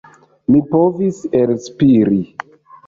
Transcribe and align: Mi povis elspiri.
Mi 0.55 0.61
povis 0.71 1.21
elspiri. 1.43 2.21